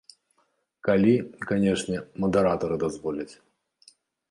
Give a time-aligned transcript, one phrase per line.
[0.87, 1.13] Калі,
[1.51, 3.31] канечне, мадэратары дазволяць.